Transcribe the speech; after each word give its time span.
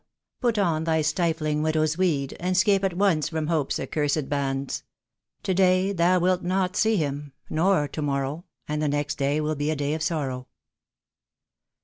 put 0.39 0.57
on 0.57 0.85
thy 0.85 0.99
stifling 1.03 1.61
"widow's 1.61 1.95
weed, 1.95 2.35
And 2.39 2.57
'scape 2.57 2.83
at 2.83 2.95
once 2.97 3.29
from 3.29 3.45
Hope's 3.45 3.79
accursed 3.79 4.27
bands; 4.29 4.81
To 5.43 5.53
day 5.53 5.93
thou 5.93 6.17
wilt 6.17 6.41
not 6.41 6.75
see 6.75 6.97
him, 6.97 7.33
nor 7.51 7.87
to 7.89 8.01
morrow, 8.01 8.45
And 8.67 8.81
the 8.81 8.87
next 8.87 9.19
day 9.19 9.39
will 9.39 9.53
be 9.53 9.69
a 9.69 9.75
day 9.75 9.93
of 9.93 10.01
sorrow." 10.01 10.47